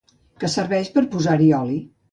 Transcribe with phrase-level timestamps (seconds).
[0.43, 1.79] Que serveix per posar-hi oli.